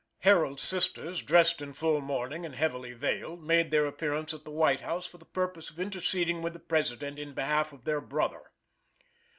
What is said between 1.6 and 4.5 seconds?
in full mourning and heavily veiled, made their appearance at the